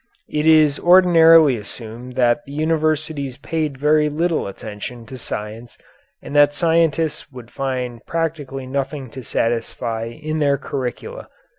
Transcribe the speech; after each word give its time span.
It 0.29 0.47
is 0.47 0.79
ordinarily 0.79 1.57
assumed 1.57 2.15
that 2.15 2.43
the 2.45 2.51
universities 2.53 3.37
paid 3.37 3.77
very 3.77 4.09
little 4.09 4.47
attention 4.47 5.05
to 5.05 5.17
science 5.19 5.77
and 6.23 6.35
that 6.35 6.55
scientists 6.55 7.31
would 7.31 7.51
find 7.51 8.03
practically 8.07 8.65
nothing 8.65 9.11
to 9.11 9.23
satisfy 9.23 10.05
in 10.05 10.39
their 10.39 10.57
curricula. 10.57 11.29